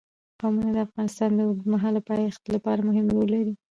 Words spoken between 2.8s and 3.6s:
مهم رول لري.